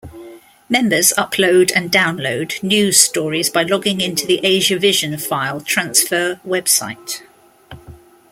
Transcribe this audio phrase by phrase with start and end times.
[0.67, 7.21] Members upload and download news stories by logging into the Asiavision file transfer website.